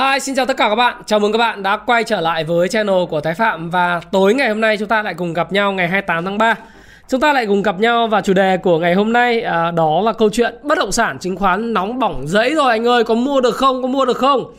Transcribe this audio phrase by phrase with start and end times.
[0.00, 1.02] Hi, xin chào tất cả các bạn.
[1.06, 4.34] Chào mừng các bạn đã quay trở lại với channel của Thái Phạm và tối
[4.34, 6.54] ngày hôm nay chúng ta lại cùng gặp nhau ngày 28 tháng 3.
[7.08, 10.00] Chúng ta lại cùng gặp nhau và chủ đề của ngày hôm nay à, đó
[10.04, 13.14] là câu chuyện bất động sản chứng khoán nóng bỏng giấy rồi anh ơi, có
[13.14, 13.82] mua được không?
[13.82, 14.54] Có mua được không?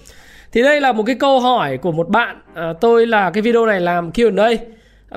[0.52, 2.42] Thì đây là một cái câu hỏi của một bạn.
[2.54, 4.50] À, tôi là cái video này làm Q&A.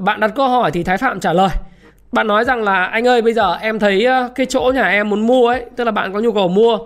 [0.00, 1.50] Bạn đặt câu hỏi thì Thái Phạm trả lời.
[2.12, 5.08] Bạn nói rằng là anh ơi bây giờ em thấy à, cái chỗ nhà em
[5.08, 6.78] muốn mua ấy, tức là bạn có nhu cầu mua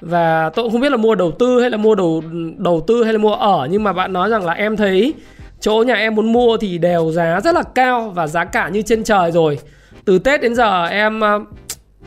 [0.00, 2.22] và tôi cũng không biết là mua đầu tư hay là mua đầu
[2.56, 5.14] đầu tư hay là mua ở nhưng mà bạn nói rằng là em thấy
[5.60, 8.82] chỗ nhà em muốn mua thì đều giá rất là cao và giá cả như
[8.82, 9.58] trên trời rồi.
[10.04, 11.40] Từ Tết đến giờ em ờ,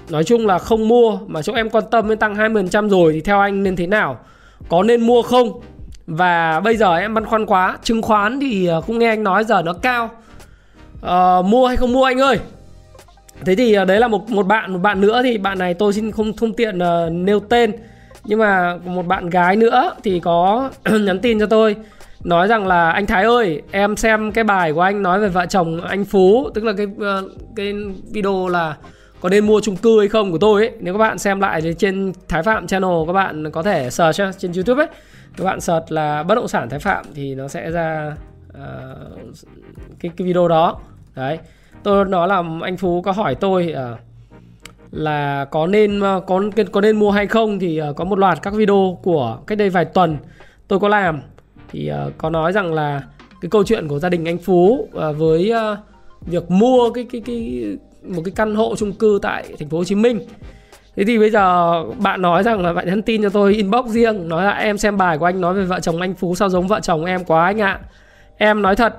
[0.10, 3.22] nói chung là không mua mà chỗ em quan tâm đến tăng 20% rồi thì
[3.22, 4.20] theo anh nên thế nào?
[4.70, 5.60] Có nên mua không?
[6.08, 9.44] Và bây giờ em băn khoăn quá chứng khoán thì ờ, cũng nghe anh nói
[9.44, 10.10] giờ nó cao.
[11.02, 12.40] À, mua hay không mua anh ơi?
[13.46, 15.94] Thế thì ờ, đấy là một một bạn một bạn nữa thì bạn này tôi
[15.94, 17.72] xin không không tiện uh, nêu tên.
[18.24, 20.70] Nhưng mà một bạn gái nữa thì có
[21.02, 21.76] nhắn tin cho tôi
[22.24, 25.46] nói rằng là anh Thái ơi em xem cái bài của anh nói về vợ
[25.46, 26.50] chồng anh Phú.
[26.54, 27.74] Tức là cái uh, cái
[28.12, 28.76] video là
[29.22, 30.72] có nên mua chung cư hay không của tôi ấy.
[30.80, 34.38] Nếu các bạn xem lại thì trên Thái Phạm channel các bạn có thể search
[34.38, 34.88] trên YouTube ấy.
[35.38, 38.16] Các bạn search là bất động sản Thái Phạm thì nó sẽ ra
[38.50, 38.58] uh,
[40.00, 40.80] cái cái video đó.
[41.16, 41.40] Đấy
[41.84, 44.00] tôi nói là anh phú có hỏi tôi uh,
[44.92, 48.42] là có nên uh, có có nên mua hay không thì uh, có một loạt
[48.42, 50.18] các video của cách đây vài tuần
[50.68, 51.22] tôi có làm.
[51.72, 53.04] Thì uh, có nói rằng là
[53.42, 55.78] cái câu chuyện của gia đình anh phú uh, với uh,
[56.26, 57.64] việc mua cái cái cái
[58.04, 60.20] một cái căn hộ chung cư tại thành phố Hồ Chí Minh.
[60.96, 64.30] Thế thì bây giờ bạn nói rằng là bạn nhắn tin cho tôi inbox riêng
[64.30, 66.68] Nói là em xem bài của anh nói về vợ chồng anh Phú sao giống
[66.68, 67.80] vợ chồng em quá anh ạ.
[68.38, 68.96] Em nói thật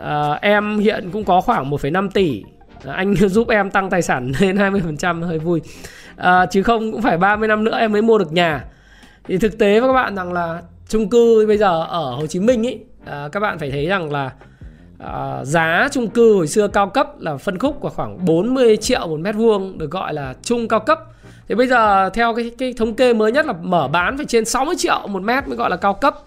[0.00, 2.44] uh, em hiện cũng có khoảng 1,5 tỷ.
[2.84, 4.56] Ờ, anh giúp em tăng tài sản lên
[4.96, 5.60] 20% hơi vui.
[6.16, 8.64] À, chứ không cũng phải 30 năm nữa em mới mua được nhà.
[9.24, 12.40] Thì thực tế với các bạn rằng là chung cư bây giờ ở Hồ Chí
[12.40, 14.30] Minh ý à, các bạn phải thấy rằng là
[14.98, 19.06] à, giá chung cư hồi xưa cao cấp là phân khúc của khoảng 40 triệu
[19.06, 21.00] một mét vuông được gọi là chung cao cấp.
[21.48, 24.44] Thì bây giờ theo cái cái thống kê mới nhất là mở bán phải trên
[24.44, 26.18] 60 triệu một mét mới gọi là cao cấp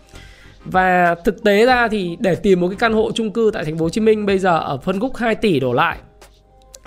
[0.66, 3.78] và thực tế ra thì để tìm một cái căn hộ chung cư tại thành
[3.78, 5.98] phố Hồ Chí Minh bây giờ ở phân khúc 2 tỷ đổ lại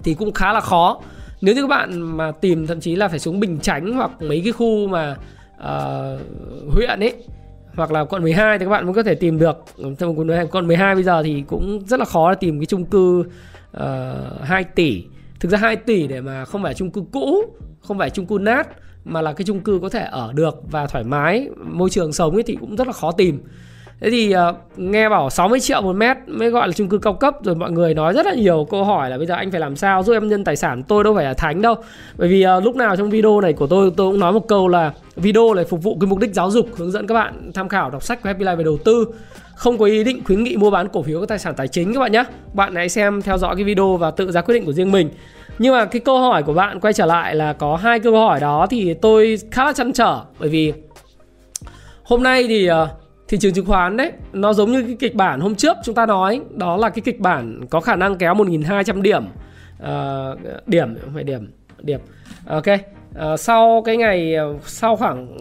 [0.04, 1.00] thì cũng khá là khó.
[1.40, 4.40] Nếu như các bạn mà tìm thậm chí là phải xuống Bình Chánh hoặc mấy
[4.44, 5.16] cái khu mà
[5.60, 6.20] uh,
[6.74, 7.14] huyện ấy
[7.74, 9.56] hoặc là quận 12 thì các bạn mới có thể tìm được.
[10.50, 13.24] Quận 12 bây giờ thì cũng rất là khó để tìm cái chung cư
[13.72, 15.04] ờ, uh, 2 tỷ.
[15.40, 17.44] Thực ra 2 tỷ để mà không phải chung cư cũ,
[17.80, 18.68] không phải chung cư nát
[19.04, 22.34] mà là cái chung cư có thể ở được và thoải mái môi trường sống
[22.34, 23.40] ấy thì cũng rất là khó tìm.
[24.00, 27.14] Thế thì uh, nghe bảo 60 triệu một mét mới gọi là chung cư cao
[27.14, 29.60] cấp rồi mọi người nói rất là nhiều câu hỏi là bây giờ anh phải
[29.60, 31.74] làm sao giúp em nhân tài sản tôi đâu phải là thánh đâu.
[32.16, 34.68] Bởi vì uh, lúc nào trong video này của tôi tôi cũng nói một câu
[34.68, 37.68] là video này phục vụ cái mục đích giáo dục hướng dẫn các bạn tham
[37.68, 39.06] khảo đọc sách của Happy Life về đầu tư
[39.62, 41.94] không có ý định khuyến nghị mua bán cổ phiếu các tài sản tài chính
[41.94, 42.24] các bạn nhé
[42.54, 45.10] bạn hãy xem theo dõi cái video và tự ra quyết định của riêng mình.
[45.58, 48.40] Nhưng mà cái câu hỏi của bạn quay trở lại là có hai câu hỏi
[48.40, 50.20] đó thì tôi khá là chăn trở.
[50.38, 50.72] Bởi vì
[52.02, 52.88] hôm nay thì ờ,
[53.28, 56.06] thị trường chứng khoán đấy nó giống như cái kịch bản hôm trước chúng ta
[56.06, 56.40] nói.
[56.50, 59.24] Đó là cái kịch bản có khả năng kéo 1.200 điểm.
[59.82, 59.88] Uh,
[60.66, 62.00] điểm phải điểm điểm.
[62.46, 64.36] Ok uh, sau cái ngày
[64.66, 65.36] sau khoảng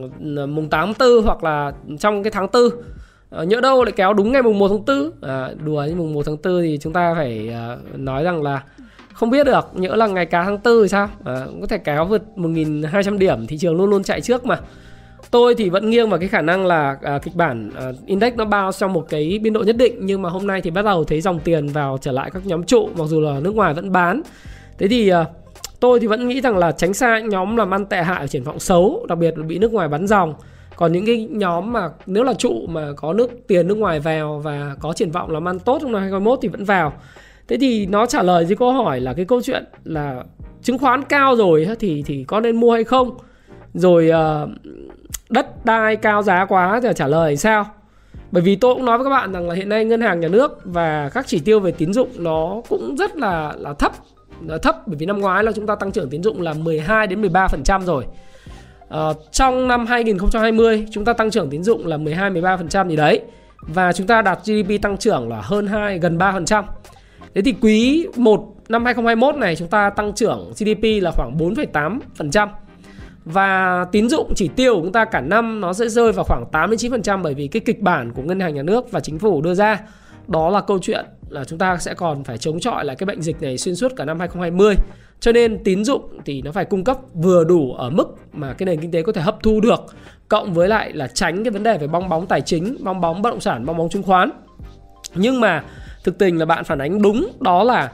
[0.56, 2.64] mùng 8 4 hoặc là trong cái tháng 4
[3.32, 5.96] Ờ, nhỡ đâu lại kéo đúng ngày mùng 1 tháng 4 à, ờ, đùa như
[5.96, 8.64] mùng 1 tháng 4 thì chúng ta phải à, nói rằng là
[9.14, 11.10] không biết được nhỡ là ngày cá tháng 4 thì sao?
[11.26, 14.60] À, có thể kéo vượt 1.200 điểm thị trường luôn luôn chạy trước mà.
[15.32, 18.46] Tôi thì vẫn nghiêng vào cái khả năng là à, kịch bản à, index nó
[18.46, 21.04] bao trong một cái biên độ nhất định nhưng mà hôm nay thì bắt đầu
[21.04, 23.92] thấy dòng tiền vào trở lại các nhóm trụ mặc dù là nước ngoài vẫn
[23.92, 24.22] bán.
[24.78, 25.26] Thế thì à,
[25.80, 28.28] tôi thì vẫn nghĩ rằng là tránh xa những nhóm làm ăn tệ hại ở
[28.28, 30.34] triển vọng xấu đặc biệt là bị nước ngoài bắn dòng
[30.82, 34.40] còn những cái nhóm mà nếu là trụ mà có nước tiền nước ngoài vào
[34.44, 36.94] và có triển vọng làm ăn tốt trong năm 2021 thì vẫn vào.
[37.48, 40.24] Thế thì nó trả lời với câu hỏi là cái câu chuyện là
[40.62, 43.18] chứng khoán cao rồi thì thì có nên mua hay không?
[43.74, 44.50] Rồi uh,
[45.30, 47.66] đất đai cao giá quá thì trả lời sao?
[48.32, 50.28] Bởi vì tôi cũng nói với các bạn rằng là hiện nay ngân hàng nhà
[50.28, 53.92] nước và các chỉ tiêu về tín dụng nó cũng rất là là thấp
[54.48, 57.08] là thấp bởi vì năm ngoái là chúng ta tăng trưởng tín dụng là 12
[57.08, 58.06] đến 13% rồi
[58.92, 63.22] uh, trong năm 2020 chúng ta tăng trưởng tín dụng là 12 13% gì đấy.
[63.62, 66.64] Và chúng ta đạt GDP tăng trưởng là hơn 2 gần 3%.
[67.36, 72.48] Thế thì quý 1 năm 2021 này chúng ta tăng trưởng GDP là khoảng 4,8%
[73.26, 76.46] và tín dụng chỉ tiêu của chúng ta cả năm nó sẽ rơi vào khoảng
[76.52, 79.54] 89% bởi vì cái kịch bản của ngân hàng nhà nước và chính phủ đưa
[79.54, 79.80] ra
[80.28, 83.22] đó là câu chuyện là chúng ta sẽ còn phải chống chọi lại cái bệnh
[83.22, 84.76] dịch này xuyên suốt cả năm 2020.
[85.20, 88.66] Cho nên tín dụng thì nó phải cung cấp vừa đủ ở mức mà cái
[88.66, 89.80] nền kinh tế có thể hấp thu được
[90.28, 93.22] cộng với lại là tránh cái vấn đề về bong bóng tài chính, bong bóng
[93.22, 94.32] bất động sản, bong bóng chứng khoán.
[95.16, 95.64] Nhưng mà
[96.04, 97.92] thực tình là bạn phản ánh đúng đó là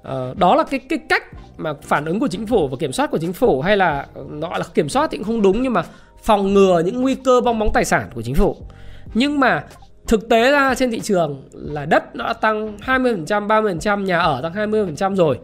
[0.00, 1.22] uh, đó là cái cái cách
[1.56, 4.24] mà phản ứng của chính phủ và kiểm soát của chính phủ hay là ờ,
[4.40, 5.82] gọi là kiểm soát thì cũng không đúng nhưng mà
[6.22, 8.56] phòng ngừa những nguy cơ bong bóng tài sản của chính phủ.
[9.14, 9.64] Nhưng mà
[10.08, 14.40] thực tế ra trên thị trường là đất nó đã tăng 20%, 30%, nhà ở
[14.42, 15.38] tăng 20% rồi.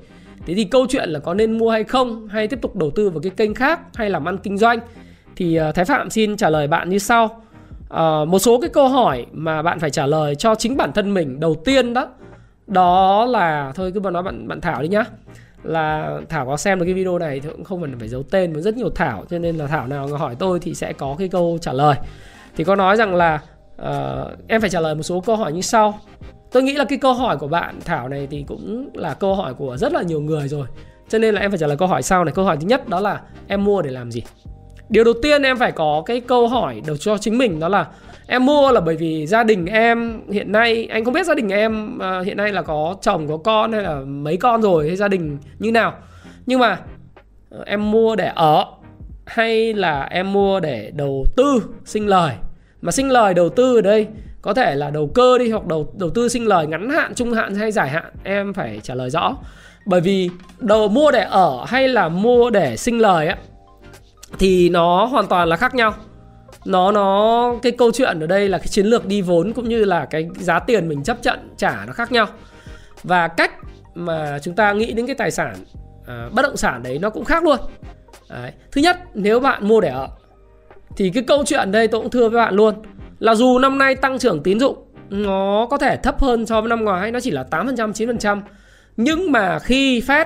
[0.47, 3.11] Thế thì câu chuyện là có nên mua hay không hay tiếp tục đầu tư
[3.11, 4.79] vào cái kênh khác hay làm ăn kinh doanh
[5.37, 7.43] thì ờ, Thái Phạm xin trả lời bạn như sau.
[7.89, 11.15] À, một số cái câu hỏi mà bạn phải trả lời cho chính bản thân
[11.15, 12.09] mình đầu tiên đó
[12.67, 15.05] đó là thôi cứ mà nói bạn bạn Thảo đi nhá
[15.63, 18.53] là Thảo có xem được cái video này thì cũng không cần phải giấu tên
[18.53, 21.29] với rất nhiều Thảo cho nên là Thảo nào hỏi tôi thì sẽ có cái
[21.29, 21.97] câu trả lời
[22.57, 23.41] thì có nói rằng là
[23.83, 26.01] uh, em phải trả lời một số câu hỏi như sau.
[26.53, 29.55] Tôi nghĩ là cái câu hỏi của bạn Thảo này thì cũng là câu hỏi
[29.55, 30.67] của rất là nhiều người rồi.
[31.09, 32.35] Cho nên là em phải trả lời câu hỏi sau này.
[32.35, 34.23] Câu hỏi thứ nhất đó là em mua để làm gì?
[34.89, 37.87] Điều đầu tiên em phải có cái câu hỏi đầu cho chính mình đó là
[38.27, 41.49] em mua là bởi vì gia đình em hiện nay anh không biết gia đình
[41.49, 44.97] em uh, hiện nay là có chồng có con hay là mấy con rồi hay
[44.97, 45.95] gia đình như nào.
[46.47, 46.81] Nhưng mà
[47.61, 48.65] uh, em mua để ở
[49.27, 52.35] hay là em mua để đầu tư sinh lời?
[52.85, 54.07] Mà sinh lời đầu tư ở đây
[54.43, 57.33] có thể là đầu cơ đi hoặc đầu đầu tư sinh lời ngắn hạn trung
[57.33, 59.37] hạn hay dài hạn em phải trả lời rõ.
[59.87, 63.37] Bởi vì đầu mua để ở hay là mua để sinh lời á
[64.39, 65.95] thì nó hoàn toàn là khác nhau.
[66.65, 69.85] Nó nó cái câu chuyện ở đây là cái chiến lược đi vốn cũng như
[69.85, 72.27] là cái giá tiền mình chấp nhận trả nó khác nhau.
[73.03, 73.53] Và cách
[73.95, 75.55] mà chúng ta nghĩ đến cái tài sản
[76.07, 77.59] à, bất động sản đấy nó cũng khác luôn.
[78.31, 78.53] Đấy.
[78.73, 80.09] thứ nhất nếu bạn mua để ở
[80.97, 82.75] thì cái câu chuyện đây tôi cũng thưa với bạn luôn
[83.19, 84.77] là dù năm nay tăng trưởng tín dụng
[85.11, 88.41] nó có thể thấp hơn so với năm ngoái nó chỉ là 8% 9%
[88.97, 90.25] nhưng mà khi Fed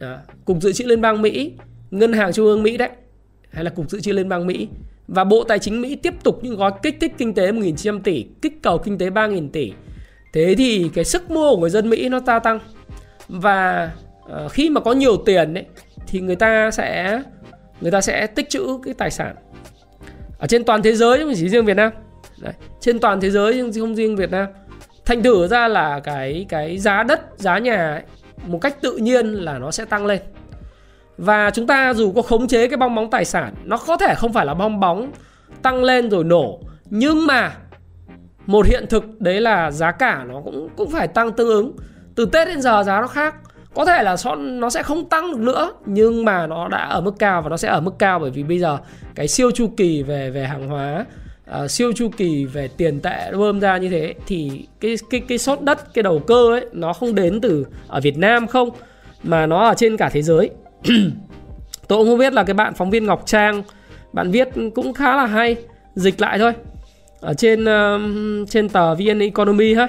[0.00, 1.52] à, cục dự trữ liên bang Mỹ
[1.90, 2.90] ngân hàng trung ương Mỹ đấy
[3.50, 4.68] hay là cục dự trữ liên bang Mỹ
[5.10, 8.26] và Bộ Tài chính Mỹ tiếp tục những gói kích thích kinh tế 1.900 tỷ,
[8.42, 9.72] kích cầu kinh tế 3.000 tỷ.
[10.32, 12.58] Thế thì cái sức mua của người dân Mỹ nó gia tăng.
[13.28, 13.90] Và
[14.30, 15.64] à, khi mà có nhiều tiền ấy,
[16.06, 17.22] thì người ta sẽ
[17.80, 19.36] người ta sẽ tích trữ cái tài sản
[20.40, 21.92] ở trên toàn thế giới không chỉ riêng Việt Nam.
[22.38, 24.46] Đấy, trên toàn thế giới nhưng không riêng Việt Nam.
[25.04, 28.02] Thành thử ra là cái cái giá đất, giá nhà ấy,
[28.46, 30.20] một cách tự nhiên là nó sẽ tăng lên.
[31.20, 34.14] Và chúng ta dù có khống chế cái bong bóng tài sản Nó có thể
[34.14, 35.12] không phải là bong bóng
[35.62, 36.60] tăng lên rồi nổ
[36.90, 37.56] Nhưng mà
[38.46, 41.76] một hiện thực đấy là giá cả nó cũng cũng phải tăng tương ứng
[42.14, 43.34] Từ Tết đến giờ giá nó khác
[43.74, 47.14] có thể là nó sẽ không tăng được nữa Nhưng mà nó đã ở mức
[47.18, 48.78] cao và nó sẽ ở mức cao Bởi vì bây giờ
[49.14, 51.04] cái siêu chu kỳ về về hàng hóa
[51.64, 55.38] uh, Siêu chu kỳ về tiền tệ bơm ra như thế Thì cái cái cái
[55.38, 58.70] sốt đất, cái đầu cơ ấy Nó không đến từ ở Việt Nam không
[59.22, 60.50] Mà nó ở trên cả thế giới.
[61.88, 63.62] Tôi cũng không biết là cái bạn phóng viên Ngọc Trang
[64.12, 65.56] bạn viết cũng khá là hay
[65.94, 66.52] dịch lại thôi.
[67.20, 69.88] Ở trên uh, trên tờ VN Economy ha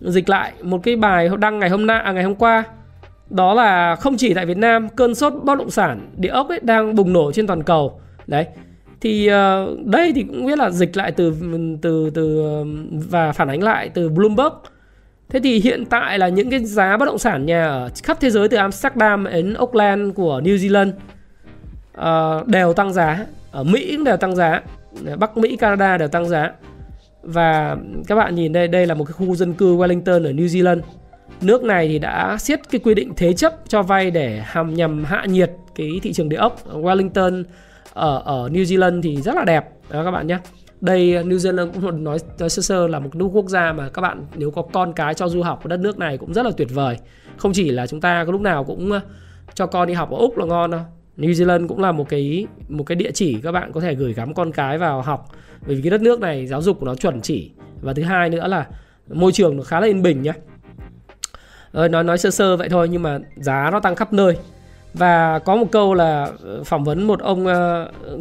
[0.00, 2.64] dịch lại một cái bài đăng ngày hôm nay à, ngày hôm qua
[3.30, 6.60] đó là không chỉ tại Việt Nam cơn sốt bất động sản địa ốc ấy
[6.62, 8.46] đang bùng nổ trên toàn cầu đấy
[9.00, 11.34] thì uh, đây thì cũng biết là dịch lại từ
[11.82, 12.42] từ từ
[12.90, 14.52] và phản ánh lại từ Bloomberg
[15.28, 18.30] Thế thì hiện tại là những cái giá bất động sản nhà ở khắp thế
[18.30, 20.90] giới từ Amsterdam đến Auckland của New Zealand
[21.98, 23.26] uh, đều tăng giá.
[23.50, 24.62] Ở Mỹ cũng đều tăng giá.
[25.18, 26.52] Bắc Mỹ, Canada đều tăng giá.
[27.22, 30.46] Và các bạn nhìn đây, đây là một cái khu dân cư Wellington ở New
[30.46, 30.80] Zealand.
[31.40, 35.04] Nước này thì đã siết cái quy định thế chấp cho vay để hàm nhằm
[35.04, 36.66] hạ nhiệt cái thị trường địa ốc.
[36.72, 37.44] Wellington
[37.92, 39.64] ở ở New Zealand thì rất là đẹp.
[39.90, 40.38] Đó các bạn nhé.
[40.80, 44.02] Đây New Zealand cũng nói, nói sơ sơ là một nước quốc gia mà các
[44.02, 46.50] bạn nếu có con cái cho du học ở đất nước này cũng rất là
[46.56, 46.98] tuyệt vời.
[47.36, 48.90] Không chỉ là chúng ta có lúc nào cũng
[49.54, 50.80] cho con đi học ở úc là ngon đâu.
[51.16, 54.12] New Zealand cũng là một cái một cái địa chỉ các bạn có thể gửi
[54.12, 55.26] gắm con cái vào học.
[55.66, 57.50] Bởi vì cái đất nước này giáo dục của nó chuẩn chỉ.
[57.80, 58.66] Và thứ hai nữa là
[59.08, 60.32] môi trường nó khá là yên bình nhé
[61.72, 64.36] ờ, nói nói sơ sơ vậy thôi nhưng mà giá nó tăng khắp nơi.
[64.94, 67.52] Và có một câu là ờ, phỏng vấn một ông uh,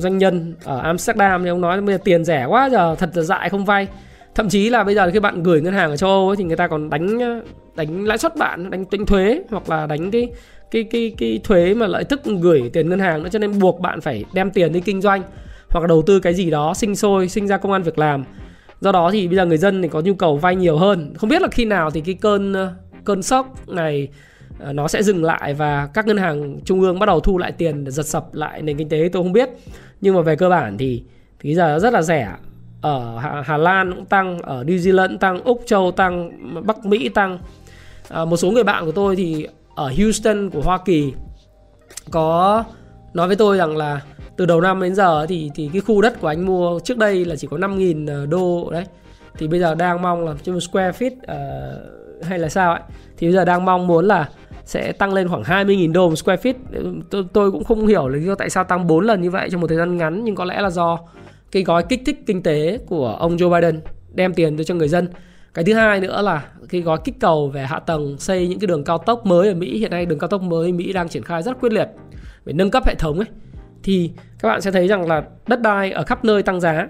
[0.02, 3.24] doanh nhân ở Amsterdam thì ông nói bây giờ tiền rẻ quá giờ thật là
[3.24, 3.88] dại không vay.
[4.36, 6.44] Thậm chí là bây giờ khi bạn gửi ngân hàng ở châu Âu ấy, thì
[6.44, 7.42] người ta còn đánh ờ,
[7.76, 10.30] đánh lãi suất bạn đánh tính thuế hoặc là đánh cái
[10.72, 13.80] cái cái cái thuế mà lợi tức gửi tiền ngân hàng nữa cho nên buộc
[13.80, 15.22] bạn phải đem tiền đi kinh doanh
[15.70, 18.24] hoặc là đầu tư cái gì đó sinh sôi sinh ra công an việc làm.
[18.82, 21.14] Do đó thì bây giờ người dân thì có nhu cầu vay nhiều hơn.
[21.18, 22.56] Không biết là khi nào thì cái cơn
[23.08, 24.08] cơn sốc này
[24.60, 27.52] ờ, nó sẽ dừng lại và các ngân hàng trung ương bắt đầu thu lại
[27.52, 29.50] tiền để giật sập lại nền kinh tế tôi không biết.
[30.02, 31.04] Nhưng mà về cơ bản thì
[31.40, 32.32] thì giờ rất là rẻ.
[32.82, 36.32] Ở Hà, Lan cũng tăng ở New Zealand tăng Úc Châu tăng
[36.66, 37.40] Bắc Mỹ tăng.
[38.10, 41.14] À, một số người bạn của tôi thì ở Houston của Hoa Kỳ
[42.12, 42.64] có
[43.14, 44.02] nói với tôi rằng là
[44.38, 47.26] từ đầu năm đến giờ thì thì cái khu đất của anh mua trước đây
[47.26, 48.86] là chỉ có 5.000 đô đấy.
[49.38, 52.82] Thì bây giờ đang mong là trên một square feet uh, hay là sao ấy.
[53.18, 54.30] Thì bây giờ đang mong muốn là
[54.66, 56.54] sẽ tăng lên khoảng 20.000 đô một square feet.
[57.10, 59.68] Tôi, tôi cũng không hiểu là tại sao tăng 4 lần như vậy trong một
[59.68, 61.00] thời gian ngắn nhưng có lẽ là do
[61.52, 63.82] cái gói kích thích kinh tế của ông Joe Biden
[64.14, 65.08] đem tiền cho người dân.
[65.54, 68.68] Cái thứ hai nữa là cái gói kích cầu về hạ tầng xây những cái
[68.68, 69.80] đường cao tốc mới ở Mỹ.
[69.80, 71.90] Hiện nay đường cao tốc mới Mỹ đang triển khai rất quyết liệt
[72.46, 73.28] để nâng cấp hệ thống ấy.
[73.84, 76.88] Thì các bạn sẽ thấy rằng là đất đai ở khắp nơi tăng giá.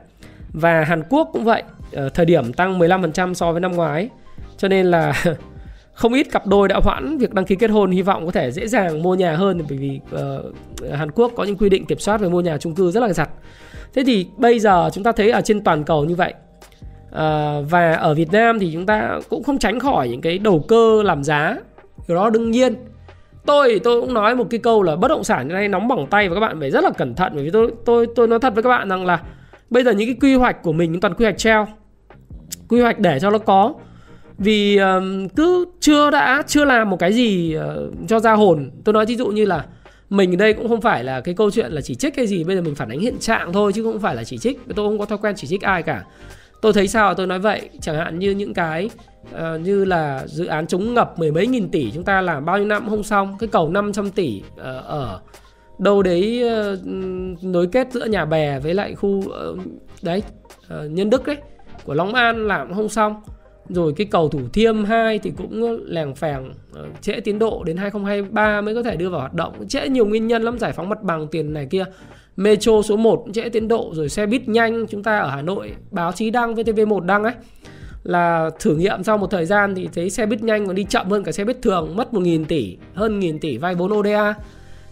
[0.53, 4.09] Và Hàn Quốc cũng vậy ờ, thời điểm tăng 15% so với năm ngoái
[4.57, 5.23] cho nên là
[5.93, 8.51] không ít cặp đôi đã hoãn việc đăng ký kết hôn hy vọng có thể
[8.51, 11.99] dễ dàng mua nhà hơn bởi vì uh, Hàn Quốc có những quy định kiểm
[11.99, 13.29] soát về mua nhà chung cư rất là chặt.
[13.93, 16.33] Thế thì bây giờ chúng ta thấy ở trên toàn cầu như vậy
[17.11, 20.65] à, và ở Việt Nam thì chúng ta cũng không tránh khỏi những cái đầu
[20.67, 21.57] cơ làm giá.
[22.07, 22.75] Điều đó đương nhiên.
[23.45, 26.07] Tôi tôi cũng nói một cái câu là bất động sản như này nóng bỏng
[26.09, 28.39] tay và các bạn phải rất là cẩn thận bởi vì tôi tôi tôi nói
[28.39, 29.23] thật với các bạn rằng là
[29.69, 31.67] bây giờ những cái quy hoạch của mình toàn quy hoạch treo
[32.69, 33.73] quy hoạch để cho nó có
[34.37, 34.79] vì
[35.35, 38.71] cứ chưa đã chưa làm một cái gì uh, cho ra hồn.
[38.83, 39.65] Tôi nói ví dụ như là
[40.09, 42.43] mình ở đây cũng không phải là cái câu chuyện là chỉ trích cái gì.
[42.43, 44.59] Bây giờ mình phản ánh hiện trạng thôi chứ không phải là chỉ trích.
[44.75, 46.03] Tôi không có thói quen chỉ trích ai cả.
[46.61, 47.13] Tôi thấy sao?
[47.13, 47.69] Tôi nói vậy.
[47.81, 48.89] Chẳng hạn như những cái
[49.35, 52.57] uh, như là dự án chống ngập mười mấy nghìn tỷ chúng ta làm bao
[52.57, 55.19] nhiêu năm cũng không xong cái cầu 500 tỷ uh, ở
[55.79, 56.79] đâu đấy uh,
[57.43, 59.59] nối kết giữa nhà bè với lại khu uh,
[60.01, 60.23] đấy
[60.65, 61.37] uh, nhân đức đấy
[61.83, 63.21] của long an làm cũng không xong
[63.69, 67.77] rồi cái cầu Thủ Thiêm 2 thì cũng lèng phèng ờ, trễ tiến độ đến
[67.77, 69.67] 2023 mới có thể đưa vào hoạt động.
[69.67, 71.85] Trễ nhiều nguyên nhân lắm, giải phóng mặt bằng tiền này kia.
[72.37, 75.71] Metro số 1 trễ tiến độ rồi xe buýt nhanh chúng ta ở Hà Nội
[75.91, 77.33] báo chí đăng VTV1 đăng ấy
[78.03, 81.09] là thử nghiệm sau một thời gian thì thấy xe buýt nhanh còn đi chậm
[81.09, 84.33] hơn cả xe buýt thường mất 1.000 tỷ hơn 1.000 tỷ vay vốn ODA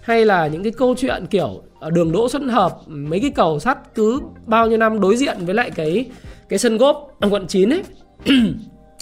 [0.02, 3.96] hay là những cái câu chuyện kiểu đường Đỗ Xuân Hợp mấy cái cầu sắt
[3.96, 6.06] cứ bao nhiêu năm đối diện với lại cái
[6.50, 7.84] cái sân góp quận 9 ấy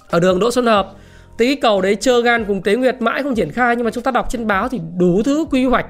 [0.09, 0.93] ở đường Đỗ Xuân Hợp
[1.39, 3.91] thì cái cầu đấy chơ gan cùng Tế Nguyệt mãi không triển khai nhưng mà
[3.91, 5.85] chúng ta đọc trên báo thì đủ thứ quy hoạch.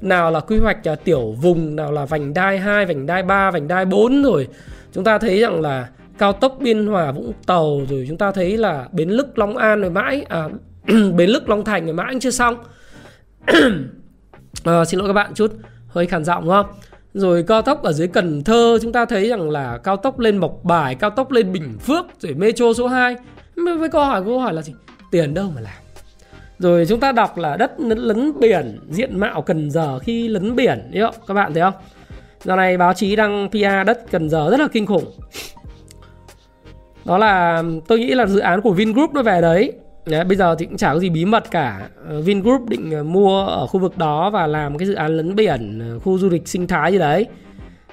[0.00, 3.50] Nào là quy hoạch uh, tiểu vùng nào là vành đai 2, vành đai 3,
[3.50, 4.48] vành đai 4 rồi.
[4.92, 8.56] Chúng ta thấy rằng là cao tốc Biên Hòa Vũng Tàu rồi chúng ta thấy
[8.56, 10.48] là bến lức Long An rồi mãi à,
[11.16, 12.56] bến lức Long Thành rồi mãi chưa xong.
[14.64, 15.52] À, xin lỗi các bạn chút
[15.88, 16.66] hơi khàn giọng đúng không?
[17.14, 20.36] Rồi cao tốc ở dưới Cần Thơ chúng ta thấy rằng là cao tốc lên
[20.36, 23.16] Mộc Bài, cao tốc lên Bình Phước rồi metro số 2.
[23.78, 24.74] Với câu hỏi câu hỏi là gì?
[25.10, 25.72] Tiền đâu mà làm?
[26.58, 30.90] Rồi chúng ta đọc là đất lấn biển, diện mạo Cần Giờ khi lấn biển,
[30.90, 31.14] đấy không?
[31.26, 31.74] Các bạn thấy không?
[32.44, 35.04] Giờ này báo chí đăng PR đất Cần Giờ rất là kinh khủng.
[37.04, 39.72] Đó là tôi nghĩ là dự án của Vingroup nó về đấy
[40.06, 41.88] Đấy, bây giờ thì cũng chả có gì bí mật cả.
[42.08, 45.34] Ờ, Vingroup định ờ, mua ở khu vực đó và làm cái dự án lấn
[45.34, 47.26] biển ờ, khu du lịch sinh thái gì đấy.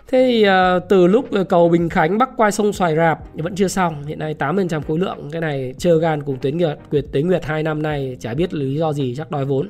[0.08, 0.46] Thế thì
[0.90, 4.04] từ lúc cầu Bình Khánh bắc qua sông Xoài Rạp vẫn chưa xong.
[4.06, 7.46] Hiện nay 8% khối lượng Cái này chơ gan cùng Tuyến Nguyệt Quyệt Tuyến Nguyệt
[7.46, 9.70] 2 năm nay chả biết lý do gì chắc đòi vốn.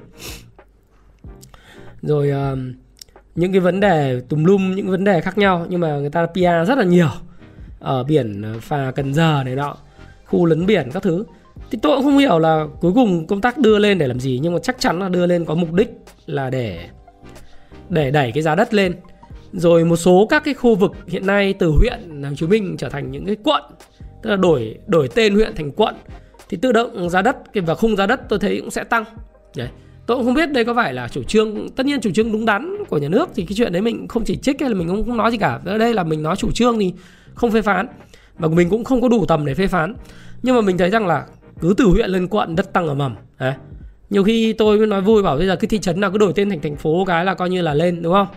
[2.02, 2.32] Rồi
[3.36, 6.26] những cái vấn đề tùm lum những vấn đề khác nhau Nhưng mà người ta
[6.26, 7.10] PR rất là nhiều.
[7.80, 9.76] Ở biển phà Cần Giờ này nọ
[10.26, 11.24] Khu lấn biển các thứ
[11.72, 14.40] thì tôi cũng không hiểu là cuối cùng công tác đưa lên để làm gì
[14.42, 15.90] nhưng mà chắc chắn là đưa lên có mục đích
[16.26, 16.90] là để
[17.90, 18.96] để đẩy cái giá đất lên.
[19.54, 22.90] Rồi một số các cái khu vực hiện nay từ huyện Hồ Chí Minh trở
[22.90, 23.64] thành những cái quận
[24.22, 25.96] tức là đổi đổi tên huyện thành quận
[26.50, 29.04] thì tự động giá đất và khung giá đất tôi thấy cũng sẽ tăng.
[29.56, 29.70] Đấy.
[30.06, 32.46] Tôi cũng không biết đây có phải là chủ trương tất nhiên chủ trương đúng
[32.46, 34.88] đắn của nhà nước thì cái chuyện đấy mình không chỉ trích hay là mình
[34.88, 35.60] không, không nói gì cả.
[35.66, 36.94] Ở đây là mình nói chủ trương thì
[37.34, 37.88] không phê phán
[38.38, 39.94] và mình cũng không có đủ tầm để phê phán.
[40.44, 41.26] Nhưng mà mình thấy rằng là
[41.62, 43.16] cứ từ huyện lên quận, đất tăng ở mầm.
[43.40, 43.54] Đấy.
[44.10, 46.34] Nhiều khi tôi mới nói vui, bảo bây giờ cái thị trấn nào cứ đổi
[46.36, 48.28] tên thành thành phố cái là coi như là lên, đúng không?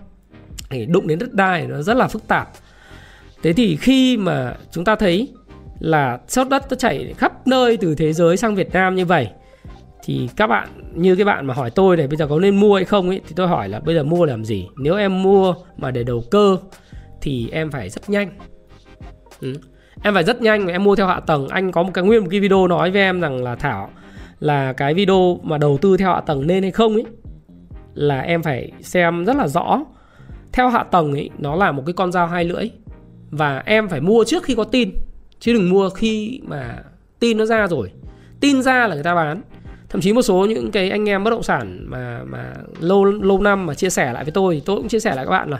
[0.71, 2.51] Để đụng đến đất đai nó rất là phức tạp.
[3.43, 5.29] Thế thì khi mà chúng ta thấy
[5.79, 9.29] là sốt đất nó chảy khắp nơi từ thế giới sang Việt Nam như vậy,
[10.05, 12.75] thì các bạn, như cái bạn mà hỏi tôi này, bây giờ có nên mua
[12.75, 14.69] hay không ấy, thì tôi hỏi là bây giờ mua làm gì?
[14.77, 16.57] Nếu em mua mà để đầu cơ,
[17.21, 18.31] thì em phải rất nhanh.
[19.41, 19.55] Ừ
[20.03, 21.49] em phải rất nhanh, em mua theo hạ tầng.
[21.49, 23.91] Anh có một cái nguyên một cái video nói với em rằng là thảo,
[24.41, 27.05] là cái video mà đầu tư theo hạ tầng nên hay không ấy
[27.95, 29.81] là em phải xem rất là rõ.
[30.53, 32.71] Theo hạ tầng ấy nó là một cái con dao hai lưỡi.
[33.31, 34.91] Và em phải mua trước khi có tin,
[35.41, 36.79] chứ đừng mua khi mà
[37.21, 37.91] tin nó ra rồi.
[38.41, 39.43] Tin ra là người ta bán.
[39.89, 43.41] Thậm chí một số những cái anh em bất động sản mà mà lâu lâu
[43.41, 45.59] năm mà chia sẻ lại với tôi tôi cũng chia sẻ lại các bạn là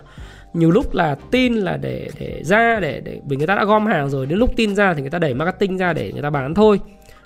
[0.55, 3.87] nhiều lúc là tin là để để ra để để vì người ta đã gom
[3.87, 6.31] hàng rồi đến lúc tin ra thì người ta đẩy marketing ra để người ta
[6.31, 6.81] bán thôi.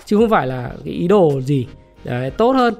[0.04, 1.66] Chứ không phải là cái ý đồ gì.
[2.04, 2.75] Đấy, tốt hơn.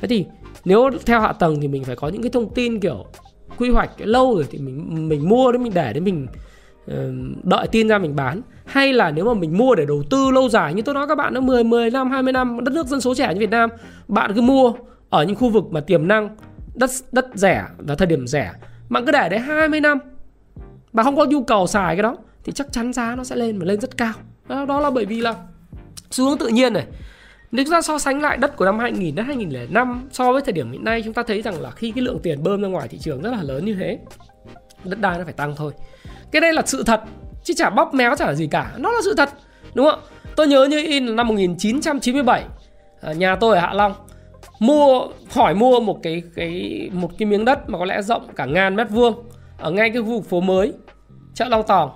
[0.00, 0.26] Thế thì
[0.64, 3.04] nếu theo hạ tầng thì mình phải có những cái thông tin kiểu
[3.58, 6.26] quy hoạch cái lâu rồi thì mình mình mua đấy mình để để mình
[7.42, 8.40] đợi tin ra mình bán.
[8.64, 11.14] Hay là nếu mà mình mua để đầu tư lâu dài như tôi nói các
[11.14, 13.70] bạn nó 10 10 năm 20 năm đất nước dân số trẻ như Việt Nam
[14.08, 14.72] bạn cứ mua
[15.10, 16.36] ở những khu vực mà tiềm năng
[16.74, 18.52] đất đất rẻ và thời điểm rẻ
[18.88, 19.98] bạn cứ để đấy 20 năm
[20.92, 23.58] mà không có nhu cầu xài cái đó thì chắc chắn giá nó sẽ lên
[23.58, 24.12] và lên rất cao.
[24.48, 25.34] Đó, đó là bởi vì là
[26.10, 26.86] xu hướng tự nhiên này.
[27.52, 30.52] Nếu chúng ta so sánh lại đất của năm 2000 đến 2005 so với thời
[30.52, 32.88] điểm hiện nay chúng ta thấy rằng là khi cái lượng tiền bơm ra ngoài
[32.88, 33.98] thị trường rất là lớn như thế
[34.84, 35.72] đất đai nó phải tăng thôi.
[36.30, 37.00] Cái đây là sự thật
[37.44, 38.72] chứ chả bóp méo chả là gì cả.
[38.76, 39.30] Nó là sự thật
[39.74, 40.00] đúng không
[40.36, 42.44] tôi nhớ như in năm 1997
[43.00, 43.94] à, nhà tôi ở Hạ Long
[44.58, 48.44] mua hỏi mua một cái cái một cái miếng đất mà có lẽ rộng cả
[48.44, 49.14] ngàn mét vuông
[49.58, 50.72] ở ngay cái khu vực phố mới
[51.34, 51.90] chợ Long Tòng.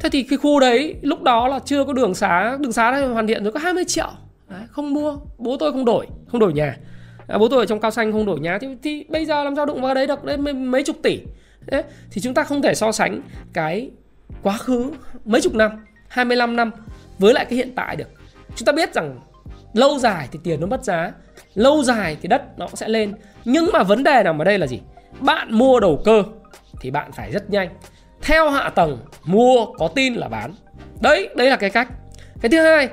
[0.00, 3.06] Thế thì cái khu đấy lúc đó là chưa có đường xá đường xá đây
[3.06, 4.10] hoàn thiện rồi có 20 triệu.
[4.48, 6.76] Đấy, không mua bố tôi không đổi không đổi nhà.
[7.26, 9.56] À, bố tôi ở trong cao xanh không đổi nhà thì, thì bây giờ làm
[9.56, 11.20] sao đụng vào đấy được đấy mấy, mấy chục tỷ.
[11.66, 13.20] Đấy, thì chúng ta không thể so sánh
[13.52, 13.90] cái
[14.42, 14.90] quá khứ
[15.24, 15.70] mấy chục năm
[16.08, 16.70] 25 năm
[17.18, 18.08] với lại cái hiện tại được.
[18.56, 19.20] Chúng ta biết rằng
[19.74, 21.12] lâu dài thì tiền nó mất giá
[21.54, 23.12] lâu dài thì đất nó sẽ lên.
[23.44, 24.80] Nhưng mà vấn đề nằm ở đây là gì?
[25.20, 26.22] Bạn mua đầu cơ
[26.80, 27.68] thì bạn phải rất nhanh.
[28.22, 30.52] Theo hạ tầng, mua có tin là bán.
[31.00, 31.88] Đấy đấy là cái cách.
[32.40, 32.88] Cái thứ hai,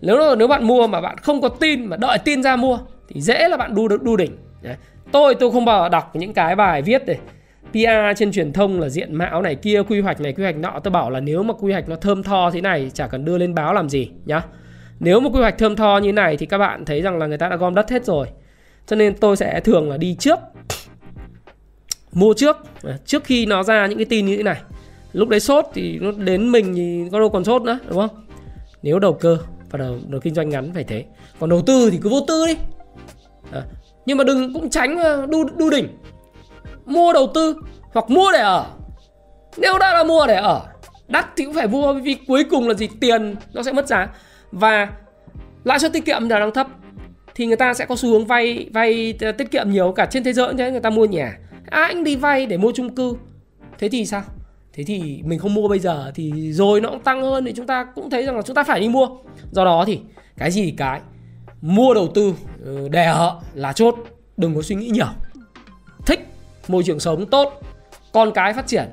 [0.00, 3.20] nếu nếu bạn mua mà bạn không có tin, mà đợi tin ra mua thì
[3.20, 4.36] dễ là bạn đu đu đỉnh.
[4.62, 4.76] Đấy.
[5.12, 7.18] tôi tôi không bao giờ đọc những cái bài viết này.
[7.72, 10.80] PR trên truyền thông là diện mạo này kia, quy hoạch này, quy hoạch nọ.
[10.84, 13.38] Tôi bảo là nếu mà quy hoạch nó thơm tho thế này, chả cần đưa
[13.38, 14.42] lên báo làm gì, nhá
[15.00, 17.38] nếu một quy hoạch thơm tho như này thì các bạn thấy rằng là người
[17.38, 18.26] ta đã gom đất hết rồi.
[18.86, 20.38] Cho nên tôi sẽ thường là đi trước.
[22.12, 22.56] Mua trước.
[23.04, 24.60] Trước khi nó ra những cái tin như thế này.
[25.12, 28.26] Lúc đấy sốt thì nó đến mình thì có đâu còn sốt nữa đúng không?
[28.82, 29.38] Nếu đầu cơ
[29.70, 31.04] và đầu, đầu kinh doanh ngắn phải thế.
[31.40, 32.56] Còn đầu tư thì cứ vô tư đi.
[33.52, 33.62] À,
[34.06, 35.88] nhưng mà đừng cũng tránh ờ, đu đu đỉnh.
[36.84, 37.56] Mua đầu tư
[37.92, 38.66] hoặc mua để ở.
[39.56, 40.66] Nếu đã là mua để ở
[41.08, 42.88] đắt thì cũng phải mua vì cuối cùng là gì?
[43.00, 44.08] Tiền nó sẽ mất giá
[44.52, 44.92] và
[45.64, 46.66] lãi suất tiết kiệm là đang thấp
[47.36, 50.24] thì người ta sẽ có xu hướng vay vay ờ, tiết kiệm nhiều cả trên
[50.24, 51.38] thế giới thế người ta mua nhà.
[51.66, 53.16] À, anh đi vay để mua chung cư.
[53.78, 54.22] Thế thì sao?
[54.72, 57.66] Thế thì mình không mua bây giờ thì rồi nó cũng tăng hơn thì chúng
[57.66, 59.08] ta cũng thấy rằng là chúng ta phải đi mua.
[59.50, 60.00] Do đó thì
[60.36, 61.00] cái gì cái
[61.60, 63.94] mua đầu tư ừ, đè họ là chốt
[64.36, 65.06] đừng có suy nghĩ nhiều.
[66.06, 66.26] Thích
[66.68, 67.62] môi trường sống tốt
[68.12, 68.84] con cái phát triển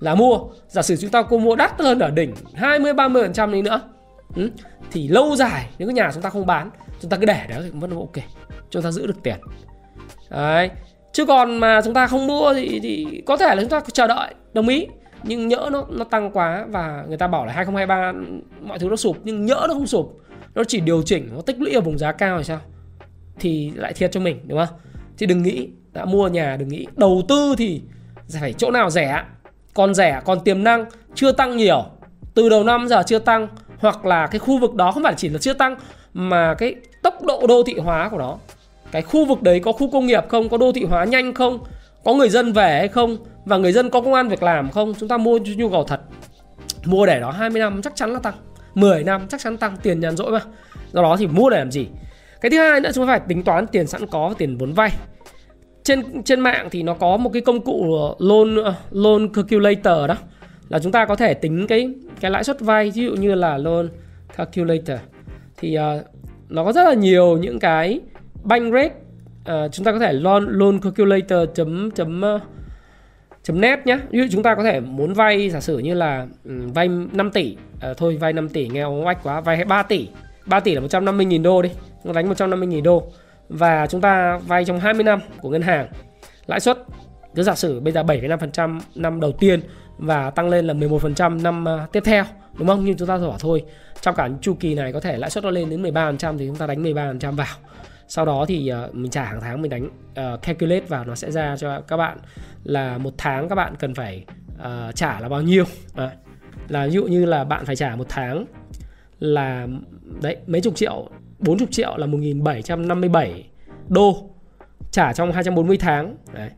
[0.00, 0.38] là mua.
[0.68, 3.62] Giả sử chúng ta có mua đắt hơn ở đỉnh 20 30 phần trăm đi
[3.62, 3.80] nữa
[4.36, 4.50] ừ,
[4.90, 7.56] thì lâu dài nếu cái nhà chúng ta không bán chúng ta cứ để đó
[7.62, 8.24] thì cũng vẫn ok.
[8.70, 9.36] Chúng ta giữ được tiền.
[10.30, 10.70] Đấy.
[11.12, 14.06] Chứ còn mà chúng ta không mua thì, thì có thể là chúng ta chờ
[14.06, 14.86] đợi đồng ý.
[15.22, 18.12] Nhưng nhỡ nó nó tăng quá và người ta bảo là 2023
[18.60, 20.18] mọi thứ nó sụp nhưng nhỡ nó không sụp
[20.54, 22.60] nó chỉ điều chỉnh nó tích lũy ở vùng giá cao thì sao?
[23.40, 24.76] Thì lại thiệt cho mình đúng không?
[25.18, 26.86] Thì đừng nghĩ đã mua nhà đừng nghĩ.
[26.96, 27.82] Đầu tư thì
[28.40, 29.24] phải chỗ nào rẻ?
[29.74, 31.84] Còn rẻ còn tiềm năng chưa tăng nhiều.
[32.34, 33.48] Từ đầu năm giờ chưa tăng
[33.82, 35.76] hoặc là cái khu vực đó không phải chỉ là chưa tăng,
[36.14, 38.36] mà cái tốc độ đô thị hóa của nó.
[38.92, 41.58] Cái khu vực đấy có khu công nghiệp không, có đô thị hóa nhanh không,
[42.04, 44.94] có người dân về hay không, và người dân có công an việc làm không,
[44.98, 46.00] chúng ta mua nhu cầu thật.
[46.84, 48.34] Mua để đó 20 năm chắc chắn là tăng
[48.74, 50.40] 10 năm chắc chắn tăng, tiền nhàn rỗi mà.
[50.92, 51.86] Do đó thì mua để làm gì?
[52.40, 54.72] Cái thứ hai nữa, chúng ta phải tính toán tiền sẵn có và tiền vốn
[54.72, 54.90] vay.
[55.84, 60.08] Trên trên mạng thì nó có một cái công cụ ờ, loan ờ, loan calculator
[60.08, 60.16] đó
[60.72, 63.58] là chúng ta có thể tính cái cái lãi suất vay ví dụ như là
[63.58, 63.88] loan
[64.36, 64.98] calculator.
[65.56, 66.06] Thì uh,
[66.48, 68.00] nó có rất là nhiều những cái
[68.42, 68.94] bank rate
[69.64, 72.42] uh, chúng ta có thể loan loan calculator chấm chấm uh,
[73.42, 76.26] chấm net nhé ví dụ chúng ta có thể muốn vay giả sử như là
[76.44, 77.56] um, vay 5 tỷ
[77.90, 80.08] uh, thôi vay 5 tỷ nghe oách quá vay 3 tỷ.
[80.46, 81.70] 3 tỷ là 150.000 đô đi
[82.04, 83.02] nó đánh 150.000 đô.
[83.48, 85.86] Và chúng ta vay trong 20 năm của ngân hàng.
[86.46, 86.78] Lãi suất
[87.34, 89.60] cứ giả sử bây giờ 7,5% năm đầu tiên
[90.02, 92.24] và tăng lên là 11% năm à, tiếp theo
[92.58, 92.84] đúng không?
[92.84, 93.64] Nhưng chúng ta bảo thôi,
[94.00, 96.56] trong cả chu kỳ này có thể lãi suất nó lên đến 13% thì chúng
[96.56, 97.56] ta đánh 13% vào.
[98.08, 101.30] Sau đó thì uh, mình trả hàng tháng mình đánh uh, calculate vào nó sẽ
[101.30, 102.18] ra cho các bạn
[102.64, 105.64] là một tháng các bạn cần phải uh, trả là bao nhiêu.
[105.94, 106.10] À,
[106.68, 108.46] là ví dụ như là bạn phải trả một tháng
[109.20, 109.66] là
[110.22, 113.50] đấy mấy chục triệu 40 triệu là 1757
[113.88, 114.30] đô
[114.90, 116.50] trả trong 240 tháng Đấy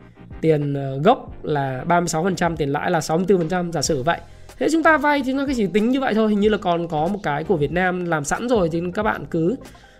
[0.44, 4.18] tiền ờ, gốc là 36% tiền lãi là 64% giả sử vậy
[4.59, 6.88] thế chúng ta vay thì nó chỉ tính như vậy thôi, hình như là còn
[6.88, 9.57] có một cái của Việt Nam làm sẵn rồi thì các bạn cứ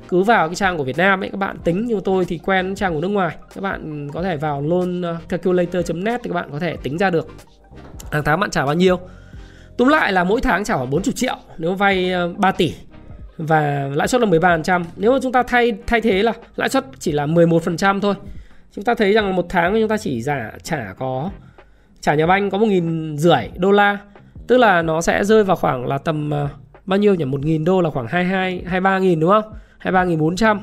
[0.09, 2.75] cứ vào cái trang của Việt Nam ấy, các bạn tính như tôi thì quen
[2.75, 6.49] trang của nước ngoài, các bạn có thể vào loan ờ, calculator.net thì các bạn
[6.53, 7.29] có thể tính ra được
[8.13, 8.99] hàng tháng bạn trả bao nhiêu
[9.77, 12.75] túm lại là mỗi tháng trả khoảng 40 triệu nếu vay ờ, 3 tỷ
[13.39, 14.85] và lãi suất là 13%.
[14.97, 18.15] Nếu mà chúng ta thay thay thế là lãi suất chỉ là 11% thôi.
[18.75, 21.31] Chúng ta thấy rằng một tháng chúng ta chỉ giả trả có
[22.01, 23.99] trả nhà banh có một nghìn rưỡi đô la.
[24.47, 26.51] Tức là nó sẽ rơi vào khoảng là tầm uh,
[26.87, 27.25] bao nhiêu nhỉ?
[27.25, 29.53] một nghìn đô là khoảng 22 23 nghìn đúng không?
[29.79, 30.61] 23 nghìn 400.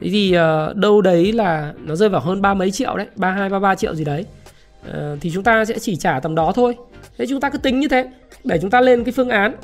[0.00, 3.48] Thế thì uh, đâu đấy là nó rơi vào hơn ba mấy triệu đấy, 32
[3.48, 4.24] 33 triệu gì đấy.
[4.88, 6.76] Uh, thì chúng ta sẽ chỉ trả tầm đó thôi.
[7.18, 8.08] Thế chúng ta cứ tính như thế
[8.44, 9.54] để chúng ta lên cái phương án.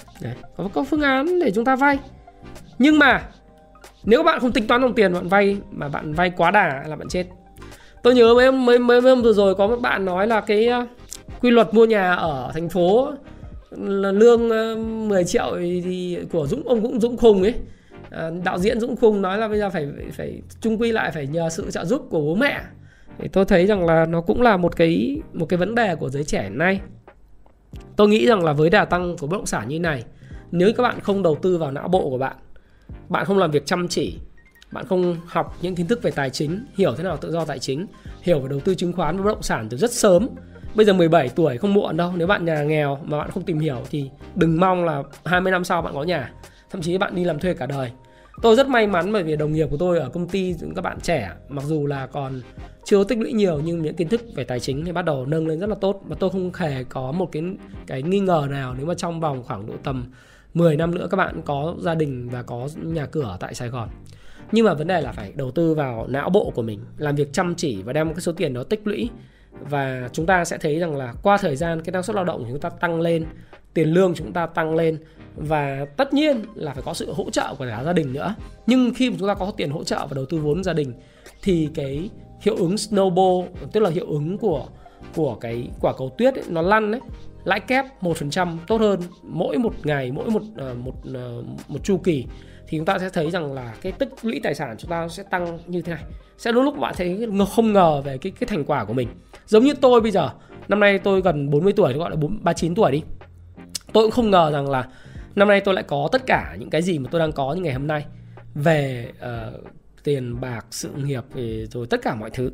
[0.56, 1.98] Có có phương án để chúng ta vay
[2.78, 3.22] nhưng mà
[4.04, 6.96] nếu bạn không tính toán đồng tiền bạn vay mà bạn vay quá đà là
[6.96, 7.26] bạn chết
[8.02, 10.86] tôi nhớ mấy mấy mấy hôm vừa rồi có một bạn nói là cái ờ,
[11.40, 13.12] quy luật mua nhà ở thành phố
[13.70, 17.54] là lương ờ, 10 triệu thì của Dũng, ông cũng Dũng khùng ấy.
[18.10, 21.26] Ờ, đạo diễn Dũng khùng nói là bây giờ phải phải chung quy lại, phải
[21.26, 22.60] nhờ sự trợ giúp của bố mẹ.
[23.18, 26.08] Thì tôi thấy rằng là nó cũng là một cái một cái vấn đề của
[26.08, 26.80] giới trẻ nay.
[27.96, 30.04] Tôi nghĩ rằng là với đà tăng của bất động sản như này,
[30.52, 32.36] nếu các bạn không đầu tư vào não bộ của bạn
[33.08, 34.18] bạn không làm việc chăm chỉ
[34.72, 37.58] bạn không học những kiến thức về tài chính, hiểu thế nào tự do tài
[37.58, 37.86] chính,
[38.22, 40.28] hiểu về đầu tư chứng khoán và bất động sản từ rất sớm.
[40.74, 43.58] Bây giờ 17 tuổi không muộn đâu, nếu bạn nhà nghèo mà bạn không tìm
[43.58, 46.32] hiểu thì đừng mong là 20 năm sau bạn có nhà.
[46.70, 47.90] Thậm chí bạn đi làm thuê cả đời.
[48.42, 50.98] Tôi rất may mắn bởi vì đồng nghiệp của tôi ở công ty các bạn
[51.02, 52.40] trẻ, mặc dù là còn
[52.84, 55.46] chưa tích lũy nhiều nhưng những kiến thức về tài chính thì bắt đầu nâng
[55.46, 56.02] lên rất là tốt.
[56.06, 57.42] Và tôi không hề có một cái
[57.86, 60.12] cái nghi ngờ nào nếu mà trong vòng khoảng độ tầm
[60.54, 63.88] 10 năm nữa các bạn có gia đình và có nhà cửa tại Sài Gòn
[64.52, 67.32] nhưng mà vấn đề là phải đầu tư vào não bộ của mình làm việc
[67.32, 69.10] chăm chỉ và đem cái số tiền đó tích lũy.
[69.60, 72.44] Và chúng ta sẽ thấy rằng là qua thời gian cái năng suất lao động
[72.44, 73.26] của chúng ta tăng lên
[73.74, 74.98] tiền lương chúng ta tăng lên
[75.36, 78.34] và tất nhiên là phải có sự hỗ trợ của cả gia đình nữa.
[78.66, 80.92] Nhưng khi mà chúng ta có tiền hỗ trợ và đầu tư vốn gia đình
[81.42, 84.66] thì cái hiệu ứng snowball tức là hiệu ứng của
[85.16, 87.00] của cái quả cầu tuyết ấy, nó lăn đấy,
[87.44, 91.98] lãi kép 1% tốt hơn mỗi một ngày mỗi một ờ, một ờ, một chu
[91.98, 92.26] kỳ
[92.68, 95.22] thì chúng ta sẽ thấy rằng là cái tích lũy tài sản chúng ta sẽ
[95.22, 96.02] tăng như thế này.
[96.38, 99.08] Sẽ đôi lúc bạn thấy không ngờ về cái cái thành quả của mình.
[99.46, 100.30] Giống như tôi bây giờ
[100.68, 103.02] năm nay tôi gần 40 tuổi gọi là 39 tuổi đi.
[103.92, 104.88] Tôi cũng không ngờ rằng là
[105.34, 107.62] năm nay tôi lại có tất cả những cái gì mà tôi đang có như
[107.62, 108.04] ngày hôm nay.
[108.54, 109.64] Về uh,
[110.04, 111.24] tiền bạc sự nghiệp
[111.70, 112.50] rồi tất cả mọi thứ.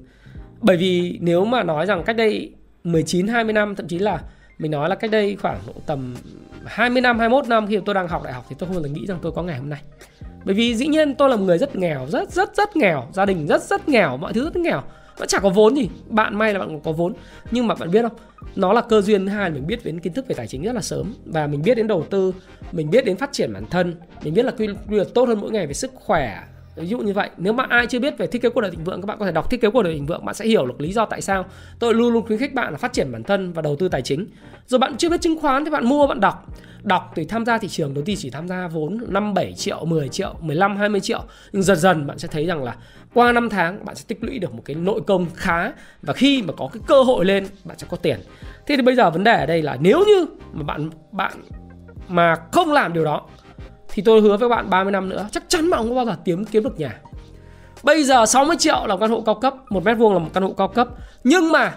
[0.61, 2.53] Bởi vì nếu mà nói rằng cách đây
[2.85, 4.23] 19 20 năm thậm chí là
[4.59, 6.15] mình nói là cách đây khoảng độ tầm
[6.65, 8.89] 20 năm 21 năm khi tôi đang học đại học thì tôi không bao giờ
[8.89, 9.81] nghĩ rằng tôi có ngày hôm nay.
[10.45, 13.25] Bởi vì dĩ nhiên tôi là một người rất nghèo, rất rất rất nghèo, gia
[13.27, 14.83] đình rất rất nghèo, mọi thứ rất nghèo.
[15.19, 17.15] Vẫn chả có vốn gì, bạn may là bạn có vốn.
[17.51, 18.19] Nhưng mà bạn biết không,
[18.57, 19.27] nó là cơ duyên.
[19.27, 21.63] Thứ hai mình biết đến kiến thức về tài chính rất là sớm và mình
[21.63, 22.33] biết đến đầu tư,
[22.73, 25.51] mình biết đến phát triển bản thân, mình biết là quy luật tốt hơn mỗi
[25.51, 26.43] ngày về sức khỏe
[26.77, 28.85] ví dụ như vậy, nếu mà ai chưa biết về thiết kế cuộc đời thịnh
[28.85, 30.67] vượng, các bạn có thể đọc thiết kế cuộc đời thịnh vượng, bạn sẽ hiểu
[30.67, 31.45] được lý do tại sao
[31.79, 34.03] tôi luôn luôn khuyến khích bạn là phát triển bản thân và đầu tư tài
[34.03, 34.27] chính.
[34.67, 36.47] Rồi bạn chưa biết chứng khoán thì bạn mua, bạn đọc.
[36.83, 39.85] Đọc thì tham gia thị trường đầu tiên chỉ tham gia vốn 5 7 triệu
[39.85, 41.23] 10 triệu 15 20 triệu.
[41.53, 42.77] Nhưng dần dần bạn sẽ thấy rằng là
[43.15, 46.43] qua 5 tháng, bạn sẽ tích lũy được một cái nội công khá và khi
[46.43, 48.21] mà có cái cơ hội lên, bạn sẽ có tiền.
[48.67, 51.33] Thế thì bây giờ vấn đề ở đây là nếu như mà bạn bạn
[52.09, 53.27] mà không làm điều đó
[53.95, 56.45] thì tôi hứa với bạn 30 năm nữa, chắc chắn bạn không bao giờ kiếm
[56.45, 57.01] kiếm được nhà.
[57.83, 60.31] Bây giờ 60 triệu là một căn hộ cao cấp, một mét vuông là một
[60.35, 60.89] căn hộ cao cấp.
[61.25, 61.75] Nhưng mà,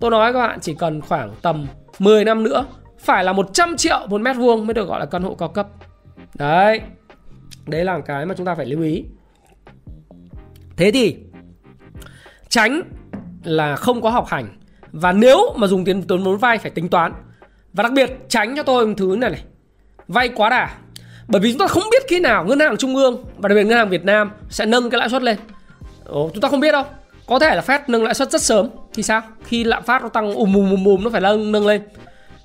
[0.00, 1.66] tôi nói các bạn, chỉ cần khoảng tầm
[1.98, 2.66] 10 năm nữa,
[2.98, 5.68] phải là 100 triệu một mét vuông mới được gọi là căn hộ cao cấp.
[6.34, 6.80] Đấy
[7.66, 9.04] đấy là cái mà chúng ta phải lưu ý.
[10.76, 11.16] Thế thì,
[12.48, 12.82] tránh
[13.44, 14.58] là không có học hành.
[14.92, 17.12] Và nếu mà dùng tiền tốn vốn vay phải tính toán.
[17.72, 19.44] Và đặc biệt, tránh cho tôi một thứ này này.
[20.08, 20.78] Vay quá đà
[21.28, 23.64] bởi vì chúng ta không biết khi nào ngân hàng trung ương và đặc biệt
[23.64, 25.36] ngân hàng Việt Nam sẽ nâng cái lãi suất lên.
[26.04, 26.84] Ồ, chúng ta không biết đâu.
[27.26, 29.22] Có thể là Fed nâng lãi suất rất sớm thì sao?
[29.44, 31.82] Khi lạm phát nó tăng ùm ùm ùm ùm nó phải nâng nâng lên.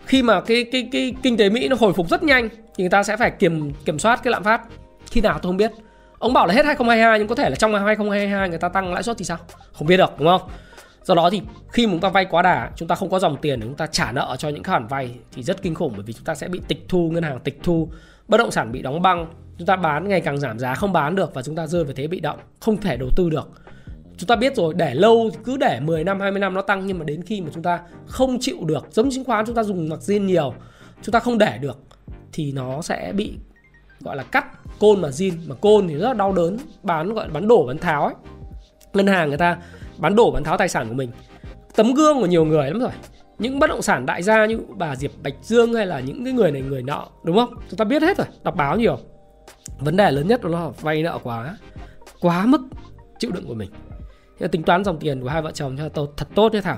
[0.05, 2.89] Khi mà cái cái cái kinh tế Mỹ nó hồi phục rất nhanh thì người
[2.89, 4.61] ta sẽ phải kiểm kiểm soát cái lạm phát.
[5.11, 5.71] Khi nào tôi không biết.
[6.19, 9.03] Ông bảo là hết 2022 nhưng có thể là trong 2022 người ta tăng lãi
[9.03, 9.37] suất thì sao?
[9.73, 10.41] Không biết được đúng không?
[11.03, 11.41] Do đó thì
[11.71, 13.75] khi mà chúng ta vay quá đà chúng ta không có dòng tiền để chúng
[13.75, 16.35] ta trả nợ cho những khoản vay thì rất kinh khủng bởi vì chúng ta
[16.35, 17.89] sẽ bị tịch thu ngân hàng tịch thu
[18.31, 21.15] bất động sản bị đóng băng, chúng ta bán ngày càng giảm giá, không bán
[21.15, 23.49] được và chúng ta rơi vào thế bị động, không thể đầu tư được.
[24.17, 26.99] Chúng ta biết rồi, để lâu cứ để 10 năm 20 năm nó tăng, nhưng
[26.99, 29.89] mà đến khi mà chúng ta không chịu được, giống chứng khoán chúng ta dùng
[29.89, 30.53] mặc zin nhiều,
[31.01, 31.79] chúng ta không để được,
[32.33, 33.33] thì nó sẽ bị,
[33.99, 34.45] gọi là, cắt
[34.79, 37.65] côn mà zin mà côn thì rất là đau đớn, bán, gọi là, bán đổ,
[37.67, 38.13] bán tháo ấy.
[38.93, 39.57] Ngân hàng người ta
[39.97, 41.11] bán đổ, bán tháo tài sản của mình.
[41.75, 42.91] Tấm gương của nhiều người lắm rồi
[43.41, 46.33] những bất động sản đại gia như bà Diệp Bạch Dương hay là những cái
[46.33, 47.53] người này, người nọ, đúng không?
[47.69, 48.97] Chúng ta biết hết rồi, đọc báo nhiều.
[49.79, 51.57] Vấn đề lớn nhất đó là vay nợ quá
[52.21, 52.61] quá mức
[53.19, 53.69] chịu đựng của mình.
[54.39, 56.77] Thế tính toán dòng tiền của hai vợ chồng cho tôi thật tốt nhé Thảo.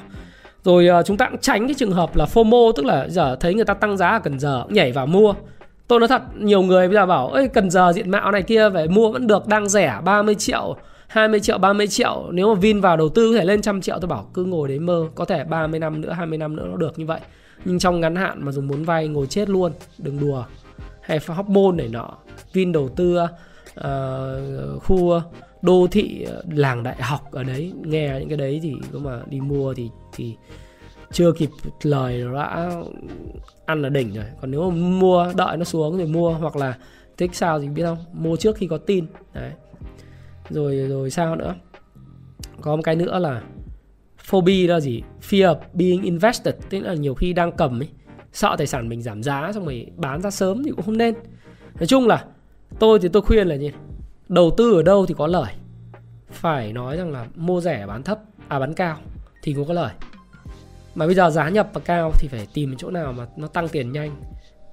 [0.64, 3.54] Rồi ờ, chúng ta cũng tránh cái trường hợp là FOMO, tức là giờ thấy
[3.54, 5.34] người ta tăng giá ở cần giờ nhảy vào mua.
[5.88, 8.70] Tôi nói thật, nhiều người bây giờ bảo ấy cần giờ diện mạo này kia
[8.70, 10.76] về mua vẫn được, đang rẻ 30 triệu
[11.14, 12.30] 20 triệu 30 triệu.
[12.32, 14.68] Nếu mà Vin vào đầu tư có thể lên trăm triệu tôi bảo cứ ngồi
[14.68, 17.20] đấy mơ có thể 30 năm nữa 20 năm nữa nó được như vậy.
[17.66, 20.46] Nhưng trong ngắn hạn mà dùng vốn vay ngồi chết luôn đừng đùa.
[21.02, 22.10] Hay hóc môn này nọ
[22.54, 25.20] Vin đầu tư uh, khu
[25.62, 29.42] đô thị làng đại học ở đấy nghe những cái đấy thì có mà đi
[29.42, 30.36] mua thì thì
[31.12, 31.50] chưa kịp
[31.84, 32.72] lời đã
[33.66, 34.26] ăn là đỉnh rồi.
[34.42, 36.78] Còn nếu mà mua đợi nó xuống rồi mua hoặc là
[37.18, 37.98] thích sao thì biết không?
[38.14, 39.06] Mua trước khi có tin.
[39.34, 39.52] Đấy
[40.50, 41.56] rồi rồi sao nữa?
[42.62, 43.42] Có một cái nữa là
[44.18, 45.02] phobia là gì?
[45.22, 46.56] Fear of being invested.
[46.70, 47.90] Tức là nhiều khi đang cầm ấy,
[48.34, 51.16] sợ tài sản mình giảm giá xong rồi bán ra sớm thì cũng không nên.
[51.76, 52.26] Nói chung là
[52.80, 53.72] tôi thì tôi khuyên là như
[54.30, 55.54] đầu tư ở đâu thì có lời.
[56.32, 58.98] Phải nói rằng là mua rẻ bán thấp à bán cao
[59.44, 59.94] thì cũng có lời.
[60.96, 63.70] Mà bây giờ giá nhập và cao thì phải tìm chỗ nào mà nó tăng
[63.70, 64.16] tiền nhanh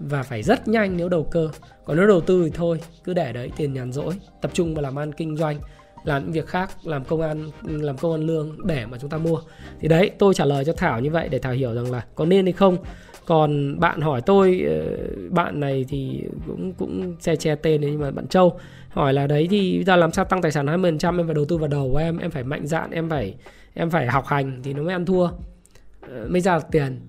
[0.00, 1.48] và phải rất nhanh nếu đầu cơ.
[1.84, 4.14] Còn nếu đầu tư thì thôi, cứ để đấy, tiền nhàn rỗi.
[4.40, 5.56] Tập trung vào làm ăn kinh doanh,
[6.04, 9.18] làm những việc khác, làm công an làm công an lương để mà chúng ta
[9.18, 9.40] mua.
[9.80, 12.24] Thì đấy, tôi trả lời cho thảo như vậy để thảo hiểu rằng là có
[12.24, 12.76] nên hay không.
[13.26, 14.96] Còn bạn hỏi tôi ờ,
[15.30, 18.58] bạn này thì cũng cũng che che tên đấy, nhưng mà bạn châu
[18.88, 21.44] hỏi là đấy thì bây giờ làm sao tăng tài sản 20% em phải đầu
[21.44, 23.34] tư vào đầu của em em phải mạnh dạn, em phải
[23.74, 25.28] em phải học hành thì nó mới ăn thua.
[26.00, 27.00] Ờ, mới ra được tiền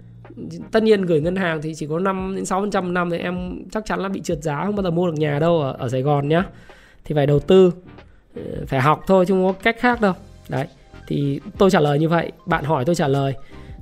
[0.71, 3.17] tất nhiên gửi ngân hàng thì chỉ có 5 đến 6 phần trăm năm thì
[3.17, 5.75] em chắc chắn là bị trượt giá không bao giờ mua được nhà đâu ở,
[5.79, 6.43] ở Sài Gòn nhá.
[7.05, 7.71] Thì phải đầu tư
[8.35, 10.13] ờ, phải học thôi chứ không có cách khác đâu.
[10.49, 10.65] Đấy
[11.07, 13.33] thì tôi trả lời như vậy bạn hỏi tôi trả lời.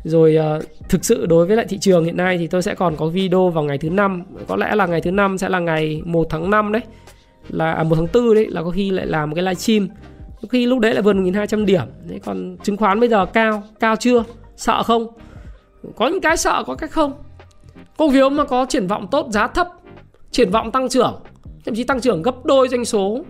[0.04, 2.96] Rồi uh, thực sự đối với lại thị trường hiện nay thì tôi sẽ còn
[2.96, 4.24] có video vào ngày thứ năm.
[4.48, 6.82] Có lẽ là ngày thứ năm sẽ là ngày 1 tháng 5 đấy.
[7.50, 9.88] Là à, 1 tháng 4 đấy là có khi lại làm một cái livestream.
[10.42, 11.82] Có khi lúc đấy là vượt 1200 điểm.
[12.10, 14.24] Đấy còn chứng khoán bây giờ cao cao chưa?
[14.56, 15.08] Sợ không?
[15.96, 17.14] Có những cái sợ có cách không.
[17.98, 19.68] Cổ phiếu mà có triển vọng tốt giá thấp
[20.32, 21.22] triển vọng tăng trưởng
[21.66, 23.22] thậm chí tăng trưởng gấp đôi doanh số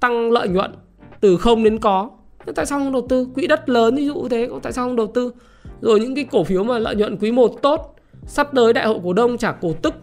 [0.00, 0.74] tăng lợi nhuận
[1.20, 2.10] từ không đến có.
[2.54, 3.26] Tại sao không đầu tư?
[3.34, 5.32] Quỹ đất lớn ví dụ thế tại sao không đầu tư?
[5.80, 7.94] Rồi những cái cổ phiếu mà lợi nhuận quý 1 tốt
[8.26, 9.94] sắp tới đại hội cổ đông trả cổ tức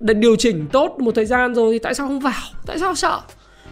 [0.00, 2.42] để điều chỉnh tốt một thời gian rồi thì tại sao không vào?
[2.66, 3.20] Tại sao sợ?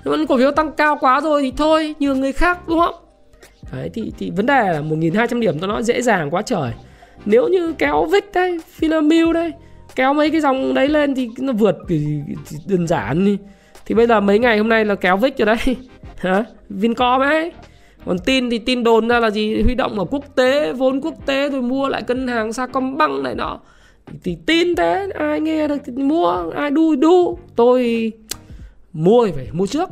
[0.05, 2.95] Nếu mà cổ phiếu tăng cao quá rồi thì thôi nhường người khác đúng không?
[3.73, 6.73] Đấy, thì, thì vấn đề là 1.200 điểm tôi nói dễ dàng quá trời
[7.25, 9.53] nếu như kéo Vic đây Philomil đây
[9.97, 12.07] kéo mấy cái dòng đấy lên thì nó vượt thì,
[12.47, 13.39] thì đơn giản đi.
[13.87, 15.77] Thì bây giờ mấy ngày hôm nay là kéo Vic rồi đấy.
[16.17, 16.45] Hả?
[16.69, 17.53] Vincom ấy.
[18.07, 19.63] Còn tin thì tin đồn ra là gì?
[19.63, 23.35] Huy động ở quốc tế vốn quốc tế rồi mua lại ngân hàng Sacombank này
[23.35, 23.61] nọ.
[24.25, 27.39] Thì tin thế ai nghe được thì mua ai đu đu.
[27.57, 28.13] Tôi
[28.93, 29.89] mua thì phải mua trước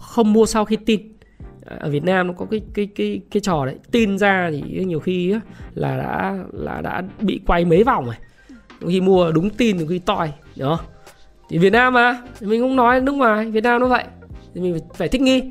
[0.00, 1.00] không mua sau khi tin
[1.64, 3.74] ở Việt Nam nó có cái cái cái cái trò đấy.
[3.90, 5.34] Tin ra thì nhiều khi
[5.74, 8.14] là đã là đã bị quay mấy vòng rồi.
[8.88, 10.80] Khi mua đúng tin thì khi toi đó
[11.48, 14.04] thì Việt Nam mà mình cũng nói nước ngoài Việt Nam nó vậy.
[14.54, 15.42] Thì mình phải thích nghi.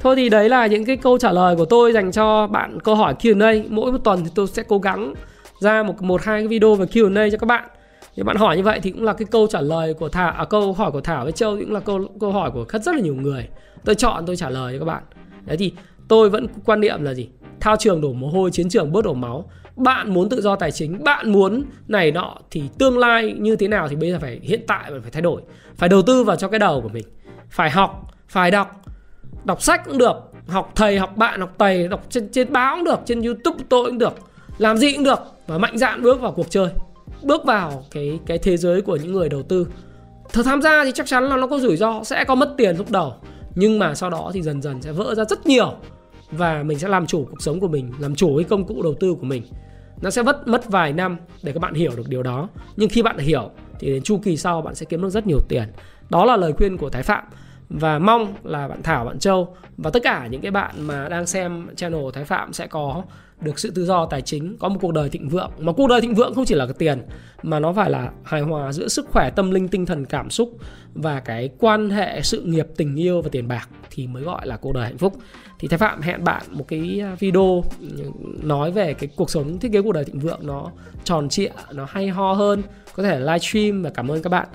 [0.00, 2.94] Thôi thì đấy là những cái câu trả lời của tôi dành cho bạn câu
[2.94, 5.14] hỏi Q&A mỗi một tuần thì tôi sẽ cố gắng
[5.60, 7.68] ra một một hai cái video về Q&A cho các bạn.
[8.16, 10.44] Thì bạn hỏi như vậy thì cũng là cái câu trả lời của Thảo à,
[10.44, 13.00] câu hỏi của Thảo với Châu cũng là câu câu hỏi của rất rất là
[13.00, 13.48] nhiều người.
[13.84, 15.02] Tôi chọn tôi trả lời cho các bạn
[15.44, 15.72] đấy thì
[16.08, 17.28] tôi vẫn quan niệm là gì?
[17.60, 19.50] Thao trường đổ mồ hôi chiến trường bớt đổ máu.
[19.76, 23.68] Bạn muốn tự do tài chính bạn muốn này nọ thì tương lai như thế
[23.68, 25.42] nào thì bây giờ phải hiện tại bạn phải thay đổi.
[25.76, 27.04] Phải đầu tư vào cho cái đầu của mình.
[27.50, 28.82] Phải học phải đọc
[29.44, 30.16] đọc sách cũng được
[30.48, 33.86] học thầy học bạn học thầy đọc trên, trên báo cũng được trên youtube tôi
[33.86, 34.14] cũng được
[34.58, 36.68] làm gì cũng được và mạnh dạn bước vào cuộc chơi.
[37.22, 39.66] Bước vào cái cái thế giới của những người đầu tư.
[40.32, 42.76] Thật tham gia thì chắc chắn là nó có rủi ro sẽ có mất tiền
[42.76, 43.14] lúc đầu
[43.54, 45.74] nhưng mà sau đó thì dần dần sẽ vỡ ra rất nhiều
[46.30, 48.94] và mình sẽ làm chủ cuộc sống của mình, làm chủ cái công cụ đầu
[49.00, 49.42] tư của mình.
[50.02, 52.48] Nó sẽ mất mất vài năm để các bạn hiểu được điều đó.
[52.76, 55.40] Nhưng khi bạn hiểu thì đến chu kỳ sau bạn sẽ kiếm được rất nhiều
[55.48, 55.72] tiền.
[56.10, 57.24] Đó là lời khuyên của thái phạm
[57.70, 61.26] và mong là bạn Thảo, bạn Châu và tất cả những cái bạn mà đang
[61.26, 63.02] xem channel Thái Phạm sẽ có
[63.40, 65.50] được sự tự do tài chính, có một cuộc đời thịnh vượng.
[65.58, 67.02] Mà cuộc đời thịnh vượng không chỉ là cái tiền
[67.42, 70.58] mà nó phải là hài hòa giữa sức khỏe tâm linh, tinh thần, cảm xúc
[70.94, 74.56] và cái quan hệ sự nghiệp, tình yêu và tiền bạc thì mới gọi là
[74.56, 75.16] cuộc đời hạnh phúc.
[75.58, 77.64] Thì Thái Phạm hẹn bạn một cái video
[78.42, 80.70] nói về cái cuộc sống thiết kế cuộc đời thịnh vượng nó
[81.04, 82.62] tròn trịa, nó hay ho hơn,
[82.94, 84.48] có thể livestream và cảm ơn các bạn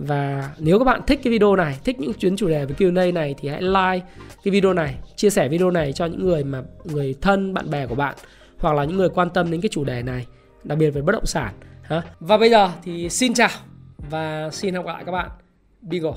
[0.00, 3.12] và nếu các bạn thích cái video này, thích những chuyến chủ đề về Q&A
[3.12, 4.06] này thì hãy like
[4.44, 7.86] cái video này, chia sẻ video này cho những người mà, người thân, bạn bè
[7.86, 8.14] của bạn,
[8.58, 10.26] hoặc là những người quan tâm đến cái chủ đề này,
[10.64, 13.48] đặc biệt về bất động sản ha và bây giờ thì xin chào
[14.10, 15.30] và xin hẹn gặp lại các bạn
[15.80, 16.12] Beagle.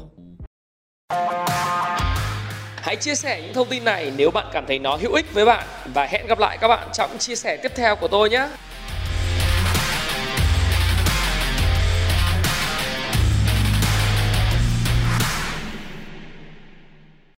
[2.75, 5.45] Hãy chia sẻ những thông tin này nếu bạn cảm thấy nó hữu ích với
[5.45, 8.47] bạn và hẹn gặp lại các bạn trong chia sẻ tiếp theo của tôi nhé.